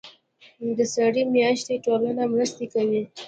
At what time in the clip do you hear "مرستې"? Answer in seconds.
2.33-2.65